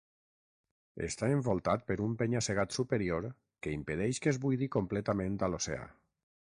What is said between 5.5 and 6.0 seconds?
l'oceà.